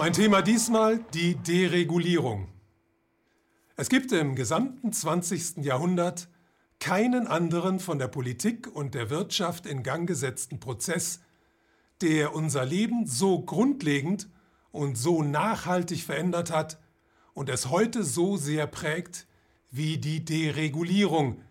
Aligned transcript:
Mein 0.00 0.14
Thema 0.14 0.40
diesmal 0.40 1.04
die 1.12 1.34
Deregulierung. 1.34 2.48
Es 3.76 3.90
gibt 3.90 4.12
im 4.12 4.34
gesamten 4.34 4.94
20. 4.94 5.58
Jahrhundert 5.58 6.30
keinen 6.78 7.26
anderen 7.26 7.80
von 7.80 7.98
der 7.98 8.08
Politik 8.08 8.66
und 8.74 8.94
der 8.94 9.10
Wirtschaft 9.10 9.66
in 9.66 9.82
Gang 9.82 10.08
gesetzten 10.08 10.58
Prozess, 10.58 11.20
der 12.00 12.34
unser 12.34 12.64
Leben 12.64 13.06
so 13.06 13.42
grundlegend 13.42 14.30
und 14.72 14.96
so 14.96 15.22
nachhaltig 15.22 16.02
verändert 16.02 16.50
hat 16.50 16.80
und 17.34 17.50
es 17.50 17.68
heute 17.68 18.02
so 18.02 18.38
sehr 18.38 18.66
prägt 18.66 19.26
wie 19.70 19.98
die 19.98 20.24
Deregulierung, 20.24 21.42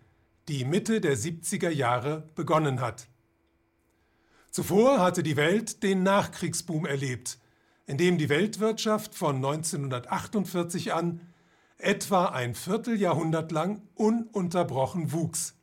die 0.48 0.66
Mitte 0.66 1.02
der 1.02 1.16
70er 1.16 1.70
Jahre 1.70 2.28
begonnen 2.34 2.82
hat. 2.82 3.10
Zuvor 4.50 5.02
hatte 5.02 5.22
die 5.22 5.38
Welt 5.38 5.84
den 5.84 6.02
Nachkriegsboom 6.02 6.88
erlebt, 6.88 7.38
in 7.90 7.98
dem 7.98 8.20
die 8.20 8.30
Weltwirtschaft 8.30 9.16
von 9.16 9.38
1948 9.38 10.94
an 10.94 11.22
etwa 11.80 12.26
ein 12.26 12.54
Vierteljahrhundert 12.54 13.52
lang 13.52 13.82
ununterbrochen 13.96 15.12
wuchs. 15.12 15.56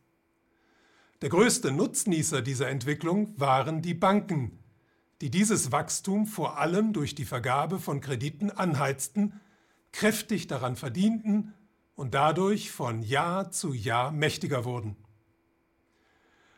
Der 1.22 1.28
größte 1.28 1.70
Nutznießer 1.70 2.42
dieser 2.42 2.68
Entwicklung 2.68 3.32
waren 3.38 3.80
die 3.80 3.94
Banken, 3.94 4.58
die 5.20 5.30
dieses 5.30 5.70
Wachstum 5.70 6.26
vor 6.26 6.58
allem 6.58 6.92
durch 6.92 7.14
die 7.14 7.24
Vergabe 7.24 7.78
von 7.78 8.00
Krediten 8.00 8.50
anheizten, 8.50 9.40
kräftig 9.92 10.48
daran 10.48 10.74
verdienten 10.74 11.54
und 11.94 12.14
dadurch 12.14 12.72
von 12.72 13.04
Jahr 13.04 13.52
zu 13.52 13.72
Jahr 13.72 14.10
mächtiger 14.10 14.64
wurden. 14.64 14.96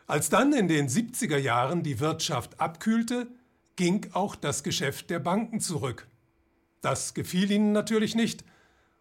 Als 0.06 0.30
dann 0.30 0.55
in 0.55 0.66
den 0.66 0.89
70er 0.89 1.36
Jahren 1.36 1.83
die 1.83 2.00
Wirtschaft 2.00 2.58
abkühlte, 2.58 3.28
ging 3.78 4.08
auch 4.12 4.34
das 4.34 4.64
Geschäft 4.64 5.08
der 5.08 5.20
Banken 5.20 5.60
zurück. 5.60 6.08
Das 6.80 7.14
gefiel 7.14 7.50
ihnen 7.50 7.72
natürlich 7.72 8.16
nicht, 8.16 8.44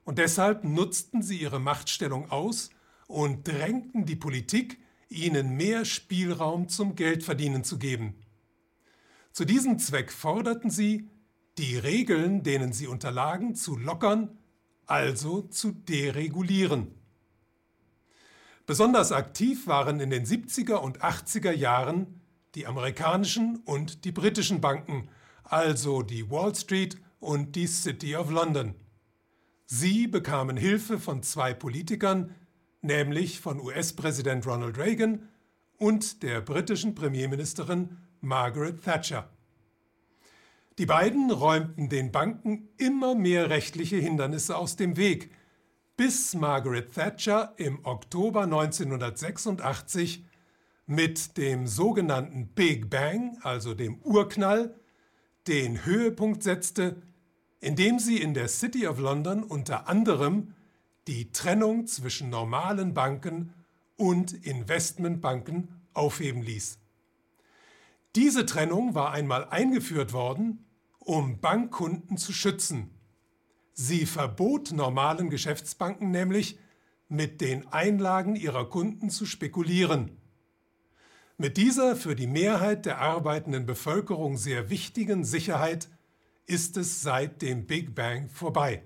und 0.06 0.20
deshalb 0.20 0.64
nutzten 0.64 1.24
sie 1.24 1.38
ihre 1.38 1.60
Machtstellung 1.60 2.30
aus 2.32 2.70
und 3.08 3.48
drängten 3.48 4.06
die 4.06 4.16
Politik, 4.16 4.80
ihnen 5.10 5.58
mehr 5.58 5.84
Spielraum 5.84 6.70
zum 6.70 6.96
Geldverdienen 6.96 7.64
zu 7.64 7.80
geben. 7.80 8.22
Zu 9.32 9.46
diesem 9.46 9.80
Zweck 9.80 10.12
forderten 10.12 10.70
sie, 10.70 11.10
die 11.58 11.78
Regeln, 11.78 12.44
denen 12.44 12.72
sie 12.72 12.86
unterlagen, 12.86 13.56
zu 13.56 13.78
lockern, 13.78 14.38
also 14.86 15.42
zu 15.42 15.72
deregulieren. 15.72 16.94
Besonders 18.68 19.12
aktiv 19.12 19.66
waren 19.66 20.00
in 20.00 20.12
den 20.12 20.26
70er 20.26 20.76
und 20.76 21.02
80er 21.02 21.52
Jahren 21.52 22.17
die 22.58 22.66
amerikanischen 22.66 23.58
und 23.66 24.04
die 24.04 24.12
britischen 24.12 24.62
Banken, 24.62 25.10
also 25.44 26.02
die 26.02 26.32
Wall 26.32 26.56
Street 26.56 26.98
und 27.20 27.56
die 27.56 27.68
City 27.68 28.16
of 28.16 28.32
London. 28.32 28.74
Sie 29.68 30.08
bekamen 30.08 30.58
Hilfe 30.58 30.98
von 30.98 31.22
zwei 31.22 31.54
Politikern, 31.54 32.34
nämlich 32.82 33.42
von 33.42 33.60
US-Präsident 33.60 34.48
Ronald 34.48 34.80
Reagan 34.80 35.30
und 35.78 36.24
der 36.24 36.42
britischen 36.42 36.96
Premierministerin 36.96 37.98
Margaret 38.22 38.84
Thatcher. 38.84 39.30
Die 40.80 40.88
beiden 40.88 41.30
räumten 41.30 41.90
den 41.90 42.12
Banken 42.12 42.70
immer 42.78 43.14
mehr 43.14 43.52
rechtliche 43.52 43.98
Hindernisse 43.98 44.58
aus 44.58 44.76
dem 44.76 44.98
Weg, 44.98 45.30
bis 45.96 46.34
Margaret 46.34 46.92
Thatcher 46.92 47.54
im 47.58 47.86
Oktober 47.86 48.46
1986 48.46 50.26
mit 50.88 51.38
dem 51.38 51.68
sogenannten 51.68 52.48
Big 52.48 52.90
Bang, 52.90 53.38
also 53.44 53.74
dem 53.74 54.00
Urknall, 54.02 54.74
den 55.48 55.86
Höhepunkt 55.86 56.44
setzte, 56.44 57.02
indem 57.60 58.00
sie 58.00 58.22
in 58.22 58.34
der 58.34 58.48
City 58.48 58.88
of 58.88 58.98
London 58.98 59.44
unter 59.44 59.88
anderem 59.88 60.54
die 61.08 61.32
Trennung 61.32 61.88
zwischen 61.88 62.30
normalen 62.30 62.94
Banken 62.94 63.54
und 63.98 64.34
Investmentbanken 64.46 65.70
aufheben 65.94 66.42
ließ. 66.42 66.80
Diese 68.16 68.46
Trennung 68.46 68.96
war 68.96 69.12
einmal 69.12 69.46
eingeführt 69.50 70.14
worden, 70.14 70.66
um 71.00 71.40
Bankkunden 71.40 72.18
zu 72.18 72.34
schützen. 72.34 72.92
Sie 73.74 74.06
verbot 74.06 74.72
normalen 74.72 75.30
Geschäftsbanken 75.30 76.12
nämlich, 76.12 76.58
mit 77.10 77.42
den 77.42 77.68
Einlagen 77.72 78.36
ihrer 78.36 78.70
Kunden 78.70 79.10
zu 79.10 79.26
spekulieren. 79.26 80.18
Mit 81.40 81.58
dieser 81.58 81.96
für 81.96 82.16
die 82.16 82.26
Mehrheit 82.26 82.88
der 82.88 82.98
arbeitenden 82.98 83.68
Bevölkerung 83.68 84.38
sehr 84.38 84.72
wichtigen 84.72 85.24
Sicherheit 85.24 85.88
ist 86.48 86.78
es 86.78 87.02
seit 87.04 87.44
dem 87.44 87.68
Big 87.68 87.94
Bang 87.94 88.28
vorbei. 88.30 88.82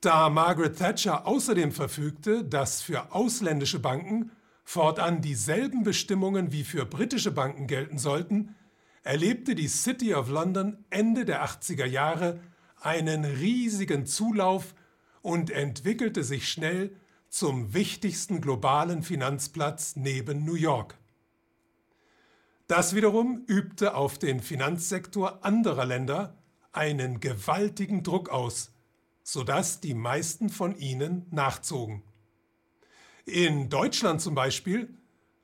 Da 0.00 0.28
Margaret 0.28 0.76
Thatcher 0.76 1.24
außerdem 1.24 1.70
verfügte, 1.70 2.42
dass 2.44 2.82
für 2.82 3.14
ausländische 3.14 3.78
Banken 3.78 4.32
fortan 4.64 5.20
dieselben 5.20 5.84
Bestimmungen 5.84 6.50
wie 6.50 6.64
für 6.64 6.84
britische 6.84 7.30
Banken 7.30 7.68
gelten 7.68 7.98
sollten, 7.98 8.56
erlebte 9.04 9.54
die 9.54 9.68
City 9.68 10.14
of 10.14 10.28
London 10.30 10.84
Ende 10.90 11.24
der 11.24 11.44
80er 11.44 11.86
Jahre 11.86 12.40
einen 12.80 13.24
riesigen 13.24 14.04
Zulauf 14.04 14.74
und 15.22 15.50
entwickelte 15.50 16.24
sich 16.24 16.48
schnell 16.48 16.96
zum 17.30 17.72
wichtigsten 17.72 18.40
globalen 18.40 19.02
Finanzplatz 19.02 19.96
neben 19.96 20.44
New 20.44 20.56
York. 20.56 20.98
Das 22.66 22.94
wiederum 22.94 23.44
übte 23.46 23.94
auf 23.94 24.18
den 24.18 24.40
Finanzsektor 24.40 25.44
anderer 25.44 25.86
Länder 25.86 26.36
einen 26.72 27.20
gewaltigen 27.20 28.02
Druck 28.02 28.28
aus, 28.28 28.72
sodass 29.22 29.80
die 29.80 29.94
meisten 29.94 30.50
von 30.50 30.76
ihnen 30.76 31.26
nachzogen. 31.30 32.02
In 33.24 33.70
Deutschland 33.70 34.20
zum 34.20 34.34
Beispiel 34.34 34.92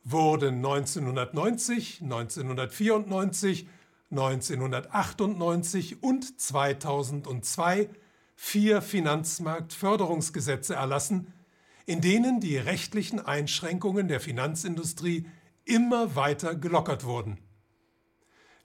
wurden 0.03 0.57
1990, 0.57 2.03
1994, 2.03 3.69
1998 4.11 6.03
und 6.03 6.41
2002 6.41 7.91
vier 8.35 8.83
Finanzmarktförderungsgesetze 8.83 10.75
erlassen, 10.75 11.33
in 11.87 12.01
denen 12.01 12.41
die 12.41 12.57
rechtlichen 12.57 13.25
Einschränkungen 13.25 14.09
der 14.09 14.21
Finanzindustrie 14.21 15.27
immer 15.65 16.15
weiter 16.17 16.55
gelockert 16.55 17.05
wurden. 17.05 17.39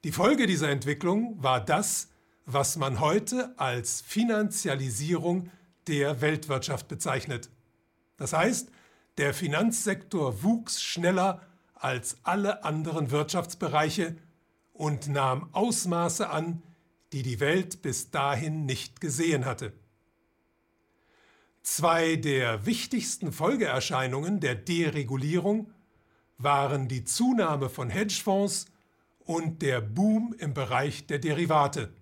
Die 0.03 0.11
Folge 0.11 0.47
dieser 0.47 0.69
Entwicklung 0.69 1.41
war 1.41 1.63
das, 1.63 2.09
was 2.45 2.75
man 2.75 2.99
heute 2.99 3.57
als 3.59 4.01
Finanzialisierung 4.01 5.51
der 5.87 6.21
Weltwirtschaft 6.21 6.87
bezeichnet. 6.87 7.49
Das 8.17 8.33
heißt, 8.33 8.69
der 9.17 9.33
Finanzsektor 9.33 10.41
wuchs 10.41 10.81
schneller 10.81 11.41
als 11.75 12.17
alle 12.23 12.63
anderen 12.63 13.11
Wirtschaftsbereiche 13.11 14.15
und 14.73 15.07
nahm 15.09 15.49
Ausmaße 15.53 16.29
an, 16.29 16.63
die 17.13 17.23
die 17.23 17.39
Welt 17.39 17.81
bis 17.81 18.09
dahin 18.09 18.65
nicht 18.65 19.01
gesehen 19.01 19.45
hatte. 19.45 19.73
Zwei 21.63 22.15
der 22.15 22.65
wichtigsten 22.65 23.31
Folgeerscheinungen 23.31 24.39
der 24.39 24.55
Deregulierung 24.55 25.71
waren 26.37 26.87
die 26.87 27.03
Zunahme 27.03 27.69
von 27.69 27.89
Hedgefonds 27.89 28.65
und 29.19 29.61
der 29.61 29.79
Boom 29.79 30.33
im 30.39 30.53
Bereich 30.53 31.05
der 31.05 31.19
Derivate. 31.19 31.93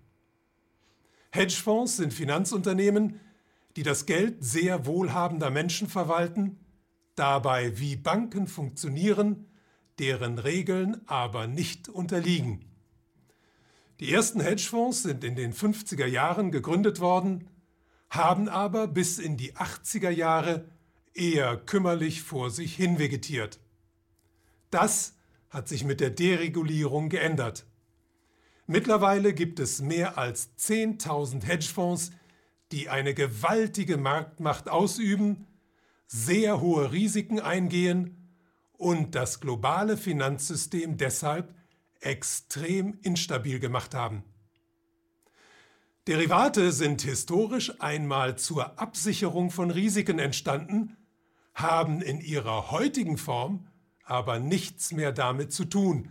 Hedgefonds 1.30 1.98
sind 1.98 2.14
Finanzunternehmen, 2.14 3.20
die 3.76 3.82
das 3.82 4.06
Geld 4.06 4.42
sehr 4.42 4.86
wohlhabender 4.86 5.50
Menschen 5.50 5.88
verwalten 5.88 6.58
dabei, 7.14 7.78
wie 7.78 7.96
Banken 7.96 8.46
funktionieren, 8.46 9.46
deren 9.98 10.38
Regeln 10.38 11.02
aber 11.06 11.46
nicht 11.46 11.88
unterliegen. 11.88 12.64
Die 14.00 14.10
ersten 14.10 14.40
Hedgefonds 14.40 15.02
sind 15.02 15.22
in 15.22 15.36
den 15.36 15.52
50er 15.52 16.06
Jahren 16.06 16.50
gegründet 16.50 17.00
worden, 17.00 17.46
haben 18.10 18.48
aber 18.48 18.86
bis 18.86 19.18
in 19.18 19.36
die 19.36 19.54
80er 19.54 20.10
Jahre 20.10 20.68
eher 21.14 21.56
kümmerlich 21.56 22.22
vor 22.22 22.50
sich 22.50 22.74
hin 22.74 22.98
vegetiert. 22.98 23.60
Das 24.70 25.16
hat 25.48 25.68
sich 25.68 25.84
mit 25.84 26.00
der 26.00 26.10
Deregulierung 26.10 27.08
geändert. 27.08 27.66
Mittlerweile 28.66 29.32
gibt 29.32 29.58
es 29.58 29.80
mehr 29.80 30.18
als 30.18 30.50
10.000 30.58 31.44
Hedgefonds, 31.44 32.12
die 32.70 32.88
eine 32.88 33.14
gewaltige 33.14 33.96
Marktmacht 33.96 34.68
ausüben 34.68 35.46
sehr 36.12 36.60
hohe 36.60 36.90
Risiken 36.90 37.38
eingehen 37.38 38.34
und 38.72 39.14
das 39.14 39.38
globale 39.38 39.96
Finanzsystem 39.96 40.96
deshalb 40.96 41.54
extrem 42.00 42.98
instabil 43.02 43.60
gemacht 43.60 43.94
haben. 43.94 44.24
Derivate 46.08 46.72
sind 46.72 47.02
historisch 47.02 47.78
einmal 47.80 48.38
zur 48.38 48.78
Absicherung 48.78 49.50
von 49.50 49.70
Risiken 49.70 50.18
entstanden, 50.18 50.96
haben 51.52 52.00
in 52.00 52.20
ihrer 52.20 52.70
heutigen 52.70 53.18
Form 53.18 53.66
aber 54.04 54.40
nichts 54.40 54.92
mehr 54.92 55.12
damit 55.12 55.52
zu 55.52 55.66
tun, 55.66 56.10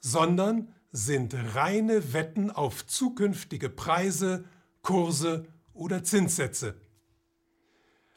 sondern 0.00 0.74
sind 0.90 1.36
reine 1.54 2.12
Wetten 2.12 2.50
auf 2.50 2.86
zukünftige 2.86 3.68
Preise, 3.68 4.44
Kurse 4.82 5.46
oder 5.74 6.02
Zinssätze. 6.02 6.80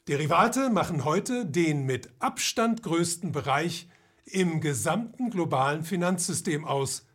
Derivate 0.08 0.70
machen 0.70 1.04
heute 1.04 1.46
den 1.46 1.86
mit 1.86 2.10
Abstand 2.20 2.82
größten 2.82 3.32
Bereich 3.32 3.90
im 4.26 4.62
gesamten 4.62 5.30
globalen 5.30 5.84
Finanzsystem 5.84 6.66
aus 6.66 7.06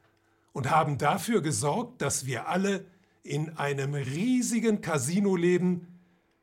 und 0.53 0.71
haben 0.71 0.99
dafür 0.99 1.41
gesorgt, 1.41 2.03
dass 2.03 2.27
wir 2.27 2.49
alle 2.49 2.87
in 3.25 3.57
einem 3.57 3.95
riesigen 3.95 4.83
Casino 4.83 5.35
leben, 5.35 5.99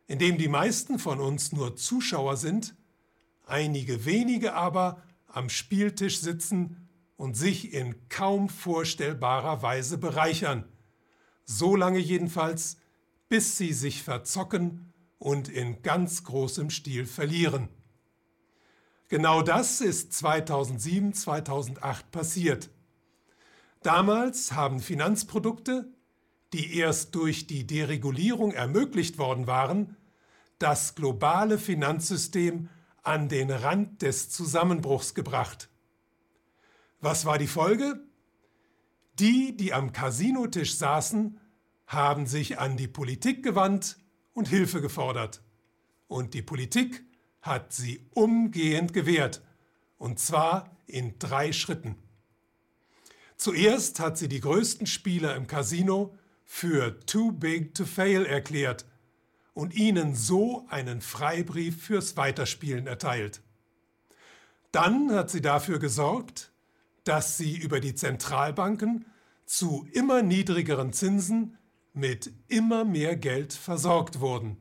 in 0.08 0.20
dem 0.20 0.38
die 0.38 0.50
meisten 0.50 1.00
von 1.00 1.22
uns 1.22 1.54
nur 1.54 1.78
Zuschauer 1.78 2.36
sind, 2.36 2.76
einige 3.46 4.04
wenige 4.04 4.54
aber 4.54 5.02
am 5.28 5.48
Spieltisch 5.48 6.20
sitzen 6.20 6.90
und 7.16 7.38
sich 7.38 7.74
in 7.74 7.96
kaum 8.10 8.50
vorstellbarer 8.50 9.62
Weise 9.62 9.98
bereichern, 9.98 10.66
so 11.46 11.76
lange 11.76 12.00
jedenfalls, 12.00 12.78
bis 13.30 13.58
sie 13.58 13.74
sich 13.74 14.04
verzocken 14.04 14.92
und 15.20 15.48
in 15.48 15.84
ganz 15.84 16.24
großem 16.24 16.72
Stil 16.72 17.06
verlieren. 17.06 17.70
Genau 19.08 19.44
das 19.44 19.82
ist 19.82 20.14
2007, 20.14 21.14
2008 21.14 22.12
passiert. 22.12 22.70
Damals 23.84 24.54
haben 24.54 24.80
Finanzprodukte, 24.80 25.94
die 26.54 26.78
erst 26.78 27.16
durch 27.16 27.48
die 27.48 27.66
Deregulierung 27.66 28.52
ermöglicht 28.52 29.18
worden 29.18 29.48
waren, 29.48 29.96
das 30.60 30.96
globale 30.96 31.58
Finanzsystem 31.58 32.70
an 33.04 33.30
den 33.30 33.50
Rand 33.50 34.02
des 34.02 34.30
Zusammenbruchs 34.30 35.16
gebracht. 35.16 35.70
Was 37.00 37.26
war 37.26 37.38
die 37.38 37.48
Folge? 37.48 38.00
Die, 39.18 39.58
die 39.58 39.74
am 39.74 39.92
Casinotisch 39.92 40.76
saßen, 40.76 41.40
haben 41.88 42.28
sich 42.28 42.60
an 42.60 42.78
die 42.78 42.88
Politik 42.88 43.44
gewandt 43.44 43.98
und 44.34 44.48
Hilfe 44.48 44.82
gefordert. 44.82 45.42
Und 46.08 46.34
die 46.34 46.42
Politik 46.42 47.04
hat 47.42 47.74
sie 47.74 48.06
umgehend 48.14 48.94
gewährt, 48.94 49.42
und 49.98 50.20
zwar 50.20 50.78
in 50.86 51.18
drei 51.20 51.54
Schritten. 51.54 51.96
Zuerst 53.36 54.00
hat 54.00 54.18
sie 54.18 54.28
die 54.28 54.40
größten 54.40 54.86
Spieler 54.86 55.36
im 55.36 55.48
Casino 55.48 56.16
für 56.54 57.00
too 57.06 57.32
big 57.32 57.74
to 57.74 57.86
fail 57.86 58.26
erklärt 58.26 58.86
und 59.54 59.74
ihnen 59.74 60.16
so 60.16 60.68
einen 60.70 61.00
Freibrief 61.00 61.82
fürs 61.82 62.18
Weiterspielen 62.18 62.88
erteilt. 62.88 63.42
Dann 64.74 65.14
hat 65.14 65.30
sie 65.30 65.42
dafür 65.42 65.80
gesorgt, 65.80 66.52
dass 67.06 67.38
sie 67.38 67.58
über 67.58 67.80
die 67.80 67.96
Zentralbanken 67.96 69.06
zu 69.46 69.88
immer 69.94 70.24
niedrigeren 70.24 70.92
Zinsen 70.92 71.58
mit 71.94 72.34
immer 72.50 72.84
mehr 72.84 73.16
Geld 73.16 73.54
versorgt 73.54 74.20
wurden. 74.20 74.58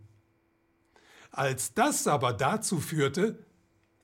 Als 1.33 1.75
das 1.75 2.07
aber 2.07 2.33
dazu 2.33 2.79
führte, 2.79 3.45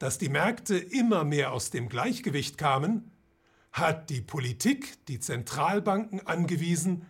dass 0.00 0.18
die 0.18 0.28
Märkte 0.28 0.76
immer 0.76 1.22
mehr 1.22 1.52
aus 1.52 1.70
dem 1.70 1.88
Gleichgewicht 1.88 2.58
kamen, 2.58 3.12
hat 3.70 4.10
die 4.10 4.22
Politik 4.22 5.06
die 5.06 5.20
Zentralbanken 5.20 6.26
angewiesen, 6.26 7.06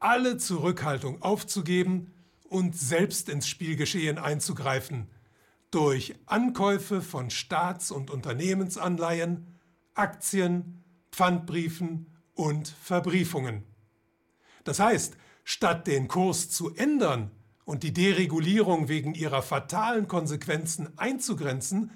alle 0.00 0.36
Zurückhaltung 0.36 1.22
aufzugeben 1.22 2.12
und 2.44 2.76
selbst 2.76 3.28
ins 3.28 3.46
Spielgeschehen 3.46 4.18
einzugreifen, 4.18 5.08
durch 5.70 6.16
Ankäufe 6.26 7.00
von 7.00 7.30
Staats- 7.30 7.92
und 7.92 8.10
Unternehmensanleihen, 8.10 9.46
Aktien, 9.94 10.82
Pfandbriefen 11.12 12.06
und 12.34 12.68
Verbriefungen. 12.68 13.62
Das 14.64 14.80
heißt, 14.80 15.16
Statt 15.52 15.88
den 15.88 16.06
Kurs 16.06 16.48
zu 16.48 16.74
ändern 16.76 17.32
und 17.64 17.82
die 17.82 17.92
Deregulierung 17.92 18.88
wegen 18.88 19.14
ihrer 19.14 19.42
fatalen 19.42 20.06
Konsequenzen 20.06 20.96
einzugrenzen, 20.96 21.90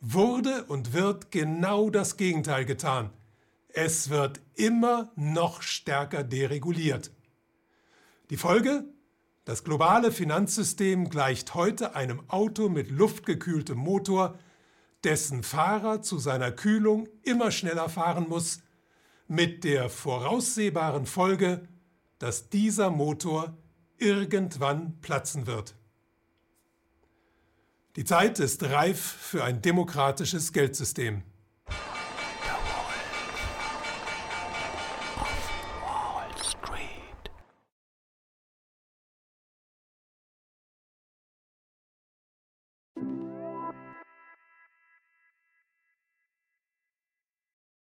wurde 0.00 0.64
und 0.64 0.92
wird 0.92 1.30
genau 1.30 1.90
das 1.90 2.16
Gegenteil 2.16 2.64
getan. 2.64 3.10
Es 3.68 4.08
wird 4.08 4.40
immer 4.54 5.10
noch 5.16 5.62
stärker 5.62 6.22
dereguliert. 6.22 7.10
Die 8.30 8.36
Folge? 8.36 8.84
Das 9.44 9.64
globale 9.64 10.12
Finanzsystem 10.12 11.10
gleicht 11.10 11.54
heute 11.54 11.96
einem 11.96 12.22
Auto 12.28 12.68
mit 12.68 12.90
luftgekühltem 12.90 13.76
Motor, 13.76 14.38
dessen 15.02 15.42
Fahrer 15.42 16.02
zu 16.02 16.18
seiner 16.18 16.52
Kühlung 16.52 17.08
immer 17.22 17.50
schneller 17.50 17.88
fahren 17.88 18.28
muss, 18.28 18.60
mit 19.26 19.64
der 19.64 19.88
voraussehbaren 19.88 21.06
Folge, 21.06 21.66
dass 22.18 22.50
dieser 22.50 22.90
Motor 22.90 23.56
irgendwann 23.98 25.00
platzen 25.00 25.46
wird. 25.46 25.74
Die 27.96 28.04
Zeit 28.04 28.38
ist 28.38 28.62
reif 28.62 29.00
für 29.00 29.42
ein 29.42 29.60
demokratisches 29.60 30.52
Geldsystem. 30.52 31.22